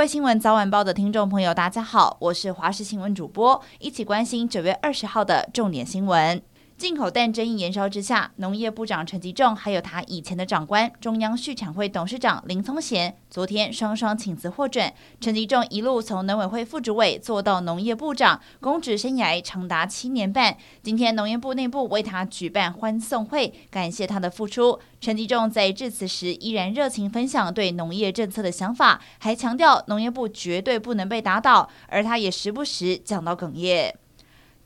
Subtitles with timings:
[0.00, 6.40] 位新闻早晚报的听众朋友，大家好，我是华视新闻主播，一起关心九月二十号的重点新闻。
[6.80, 14.90] 进口蛋争议延烧之下，农业部长陈吉仲还有他以前的长官中央畜产会董事长林聪贤，昨天双双请辞获准。
[15.20, 20.56] 陈吉仲一路从农委会副主委做到农业部长，公职生涯长达七年半。
[20.82, 24.80] 今天农业部内部为他举办欢送会，感谢他的付出。
[25.02, 33.94] 陈吉仲在致辞时依然热情分享对农业政策的想法，还强调农业部绝对不能被打倒，而他也时不时讲到哽咽。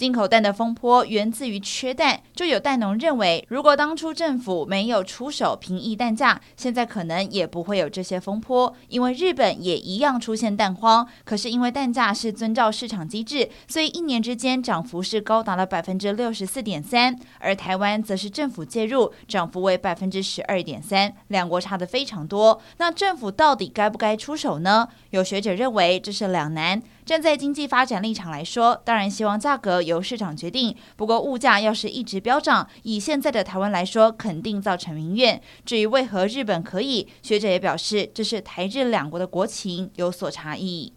[0.00, 8.74] 进口蛋的风波源自于缺蛋，就有蛋农认为，如果当初政府没有出手平抑蛋价，现在可能也不会有这些风波。
[8.88, 22.58] 因为日本也一样出现蛋荒，可是因为蛋价是遵照市场机制，所以一年之间涨幅是高达了百分之六十四点三，而台湾则是政府介入，涨幅为百分之十二点三，两国差得非常多。
[22.78, 24.88] 那政府到底该不该出手呢？
[25.10, 26.80] 有学者认为这是两难。
[27.10, 30.76] 站在经济发展立场来说，当然希望价格由市场决定。
[30.94, 35.42] 不过物价要是一直飙涨，以现在的台湾来说，肯定造成民怨。
[35.66, 40.92] 至于为何日本可以，学者也表示，这是台日两国的国情有所差异。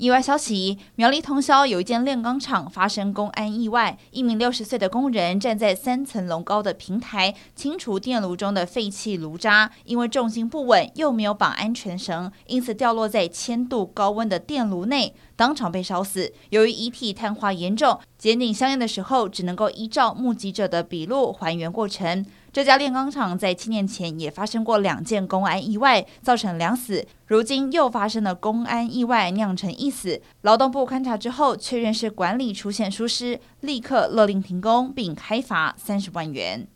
[0.00, 15.14] 意外消息：苗栗通宵有一间炼钢厂发生公安意外，一名六十岁的工人站在三层楼高的平台清除电炉中的废弃炉渣，因为重心不稳又没有绑安全绳，因此掉落在千度高温的电炉内。
[15.36, 16.32] 当场被烧死。
[16.50, 22.22] 由于遗体碳化严重，检定相应的时候只能够依照目击者的笔录还原过程。
[22.52, 27.06] 这家炼钢厂在七年前也发生过两件公安意外，造成两死。
[27.28, 30.20] 如今又发生了公安意外，酿成一死。
[30.42, 36.68] 劳动部勘查之后，确认是管理出现疏失，立刻勒令停工，并开罚三十万元。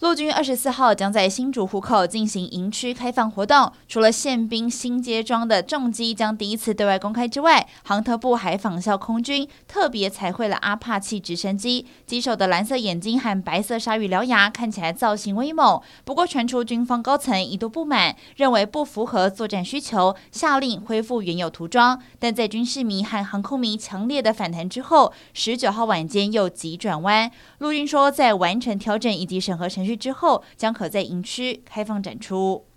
[0.00, 15.78] 陆军二十四号将在新竹湖口进行营区开放活动，除了宪兵新接装的重机将第一次对外公开之外，航特部还仿效空军，特别彩绘了阿帕奇直升机，机首的蓝色眼睛和白色鲨鱼獠牙看起来造型威猛。
[16.06, 22.00] 不过传出军方高层一度不满，认为不符合作战需求，下令恢复原有涂装。
[22.18, 27.30] 但在军事迷和航空迷强烈的反弹之后，十九号晚间又急转弯。
[27.58, 29.89] 陆军说，在完成调整以及审核程序。
[29.96, 32.69] 之后将可在营区开放展出。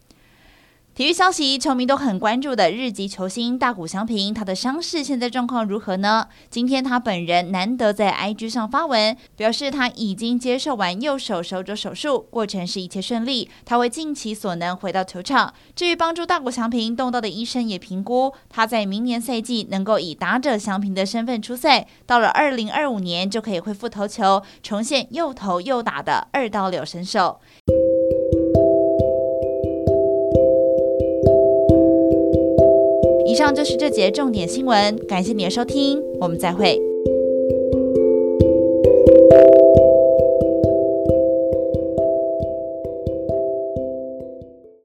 [0.96, 6.28] 体育消息，球迷都很关注的日籍球星大谷翔平，他的伤势现在状况如何呢？
[6.52, 15.52] 今天他本人难得在 IG 上发文，表示他已经接受完右手手肘手术，过程是一切顺利，他会尽其所能回到球场。
[15.76, 27.40] 至于帮助大谷翔平动刀的医生也评估，他在明年赛季能够以打者翔平的身份出赛，到了二零二五年就可以恢复投球，重现又投又打的二刀流身手。
[33.34, 36.80] 以上就是这节重点新闻，感谢你的收听，我们再会。